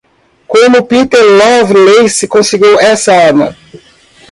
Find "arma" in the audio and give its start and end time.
3.13-3.55